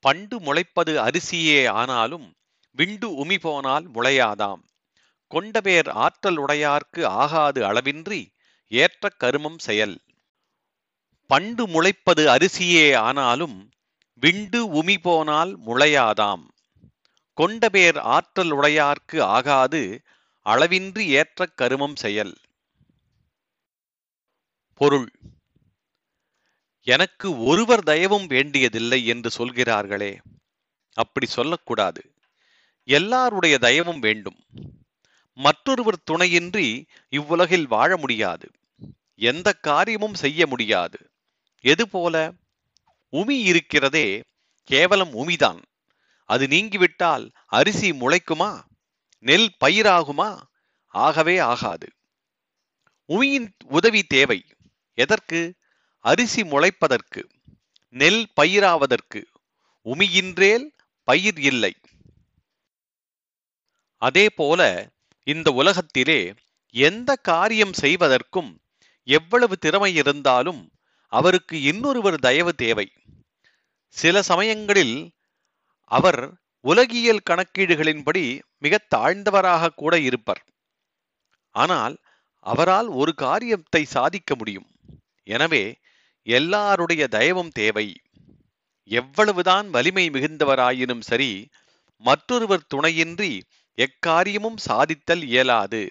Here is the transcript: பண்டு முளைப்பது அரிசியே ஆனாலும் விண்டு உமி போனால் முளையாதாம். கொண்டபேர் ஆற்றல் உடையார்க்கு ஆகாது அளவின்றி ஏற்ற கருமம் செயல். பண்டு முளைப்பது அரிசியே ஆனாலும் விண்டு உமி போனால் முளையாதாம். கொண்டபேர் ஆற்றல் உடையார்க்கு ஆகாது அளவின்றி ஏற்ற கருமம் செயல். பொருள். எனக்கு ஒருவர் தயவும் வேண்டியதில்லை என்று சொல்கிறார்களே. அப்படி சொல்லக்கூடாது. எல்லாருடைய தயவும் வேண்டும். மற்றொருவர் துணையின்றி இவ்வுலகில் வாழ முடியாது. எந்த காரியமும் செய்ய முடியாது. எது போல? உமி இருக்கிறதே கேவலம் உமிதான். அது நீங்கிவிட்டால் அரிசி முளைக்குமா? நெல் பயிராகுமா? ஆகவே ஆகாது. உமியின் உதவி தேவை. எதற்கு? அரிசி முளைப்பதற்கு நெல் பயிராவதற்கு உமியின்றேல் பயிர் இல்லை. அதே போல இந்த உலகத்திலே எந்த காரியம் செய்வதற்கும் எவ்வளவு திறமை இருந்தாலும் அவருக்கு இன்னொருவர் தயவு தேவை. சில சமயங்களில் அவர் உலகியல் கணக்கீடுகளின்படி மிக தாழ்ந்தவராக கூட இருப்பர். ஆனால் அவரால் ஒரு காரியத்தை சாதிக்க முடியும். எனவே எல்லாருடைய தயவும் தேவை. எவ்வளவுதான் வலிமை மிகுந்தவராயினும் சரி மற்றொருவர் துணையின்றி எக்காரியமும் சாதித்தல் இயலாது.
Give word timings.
பண்டு 0.00 0.40
முளைப்பது 0.40 0.92
அரிசியே 0.98 1.68
ஆனாலும் 1.70 2.34
விண்டு 2.70 3.24
உமி 3.24 3.38
போனால் 3.40 3.90
முளையாதாம். 3.90 4.62
கொண்டபேர் 5.30 5.90
ஆற்றல் 5.90 6.36
உடையார்க்கு 6.36 7.04
ஆகாது 7.04 7.62
அளவின்றி 7.62 8.20
ஏற்ற 8.68 9.08
கருமம் 9.08 9.58
செயல். 9.58 10.00
பண்டு 11.26 11.66
முளைப்பது 11.66 12.26
அரிசியே 12.26 12.96
ஆனாலும் 12.96 13.70
விண்டு 14.20 14.82
உமி 14.82 14.96
போனால் 15.02 15.58
முளையாதாம். 15.66 16.44
கொண்டபேர் 17.36 17.98
ஆற்றல் 17.98 18.50
உடையார்க்கு 18.50 19.20
ஆகாது 19.20 20.00
அளவின்றி 20.44 21.04
ஏற்ற 21.06 21.46
கருமம் 21.46 21.96
செயல். 21.96 22.34
பொருள். 24.74 25.10
எனக்கு 26.82 27.44
ஒருவர் 27.44 27.84
தயவும் 27.84 28.26
வேண்டியதில்லை 28.26 29.06
என்று 29.06 29.30
சொல்கிறார்களே. 29.30 30.20
அப்படி 30.92 31.26
சொல்லக்கூடாது. 31.26 32.14
எல்லாருடைய 32.84 33.58
தயவும் 33.60 33.98
வேண்டும். 33.98 34.44
மற்றொருவர் 35.34 36.02
துணையின்றி 36.02 36.86
இவ்வுலகில் 37.08 37.68
வாழ 37.68 37.96
முடியாது. 37.96 38.50
எந்த 39.14 39.52
காரியமும் 39.52 40.14
செய்ய 40.14 40.46
முடியாது. 40.46 41.10
எது 41.60 41.88
போல? 41.88 42.32
உமி 43.12 43.30
இருக்கிறதே 43.30 44.22
கேவலம் 44.64 45.12
உமிதான். 45.12 45.62
அது 46.24 46.46
நீங்கிவிட்டால் 46.46 47.30
அரிசி 47.46 47.90
முளைக்குமா? 47.90 48.62
நெல் 49.18 49.56
பயிராகுமா? 49.64 50.42
ஆகவே 50.86 51.38
ஆகாது. 51.38 51.88
உமியின் 53.08 53.48
உதவி 53.64 54.02
தேவை. 54.02 54.44
எதற்கு? 54.94 55.54
அரிசி 56.04 56.42
முளைப்பதற்கு 56.42 57.22
நெல் 57.88 58.24
பயிராவதற்கு 58.40 59.20
உமியின்றேல் 59.86 60.66
பயிர் 61.04 61.38
இல்லை. 61.40 61.72
அதே 63.96 64.26
போல 64.30 64.90
இந்த 65.26 65.48
உலகத்திலே 65.52 66.20
எந்த 66.74 67.10
காரியம் 67.16 67.72
செய்வதற்கும் 67.72 68.50
எவ்வளவு 69.04 69.58
திறமை 69.58 69.94
இருந்தாலும் 69.94 70.72
அவருக்கு 71.06 71.62
இன்னொருவர் 71.62 72.18
தயவு 72.18 72.54
தேவை. 72.54 72.86
சில 73.88 74.22
சமயங்களில் 74.22 74.96
அவர் 75.84 76.20
உலகியல் 76.60 77.26
கணக்கீடுகளின்படி 77.30 78.24
மிக 78.58 78.80
தாழ்ந்தவராக 78.94 79.74
கூட 79.74 79.94
இருப்பர். 79.98 80.42
ஆனால் 81.54 81.94
அவரால் 82.46 82.88
ஒரு 82.88 83.14
காரியத்தை 83.14 83.84
சாதிக்க 83.84 84.34
முடியும். 84.36 84.68
எனவே 85.24 85.64
எல்லாருடைய 86.22 87.06
தயவும் 87.10 87.50
தேவை. 87.50 87.94
எவ்வளவுதான் 88.90 89.70
வலிமை 89.70 90.10
மிகுந்தவராயினும் 90.10 91.00
சரி 91.00 91.48
மற்றொருவர் 92.04 92.68
துணையின்றி 92.74 93.42
எக்காரியமும் 93.78 94.56
சாதித்தல் 94.68 95.22
இயலாது. 95.22 95.82